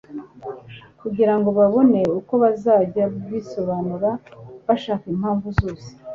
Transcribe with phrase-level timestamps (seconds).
[1.01, 4.09] Kugira ngo babone uko bazajya bisobanura
[4.67, 5.89] bashaka impamvu zose